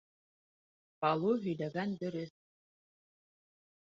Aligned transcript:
Балу 1.03 1.33
һөйләгән 1.43 1.93
дөрөҫ. 1.99 2.31